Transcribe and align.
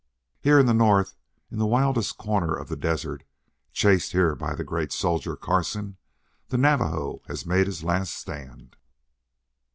Here 0.39 0.57
in 0.59 0.65
the 0.65 0.73
north, 0.73 1.15
in 1.51 1.59
the 1.59 1.67
wildest 1.67 2.17
corner 2.17 2.55
of 2.55 2.69
the 2.69 2.75
desert, 2.75 3.23
chased 3.71 4.13
here 4.13 4.33
by 4.33 4.55
the 4.55 4.63
great 4.63 4.91
soldier, 4.91 5.35
Carson, 5.35 5.97
the 6.47 6.57
Navajo 6.57 7.21
has 7.27 7.45
made 7.45 7.67
his 7.67 7.83
last 7.83 8.15
stand. 8.15 8.77